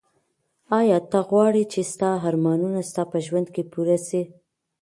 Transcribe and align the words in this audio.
ایا 0.79 0.97
ته 1.11 1.19
غواړې 1.29 1.63
چي 1.71 1.81
ستا 1.91 2.09
ارمانونه 2.27 2.79
ستا 2.89 3.03
په 3.11 3.17
ژوند 3.25 3.47
کي 3.55 3.63
پوره 3.71 3.97
سي؟ 4.07 4.21